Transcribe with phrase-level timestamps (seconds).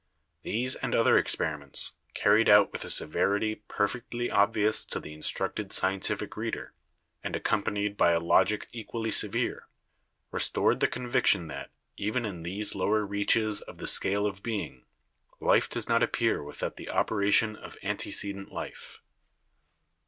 [0.41, 6.35] These and other experiments, carried out with a severity perfectly obvious to the instructed scientific
[6.35, 6.73] reader,
[7.23, 9.67] and accompanied by a logic equally severe,
[10.31, 14.85] restored the conviction that, even in these lower reaches of the scale of being,
[15.39, 19.03] life does not appear without the operation of antecedent life.